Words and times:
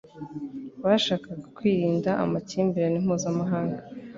Bashakaga 0.85 1.45
kwirinda 1.55 2.11
amakimbirane 2.23 2.97
mpuzamahanga 3.05 3.81